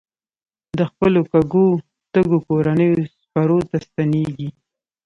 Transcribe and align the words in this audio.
د 0.77 0.79
خپلو 0.91 1.19
وږو 1.31 1.67
تږو 2.13 2.37
کورنیو 2.47 2.99
څپرو 3.19 3.59
ته 3.69 3.77
ستنېږي. 3.85 4.49